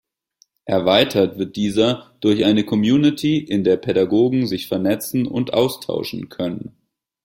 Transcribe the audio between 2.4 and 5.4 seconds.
eine Community, in der Pädagogen sich vernetzen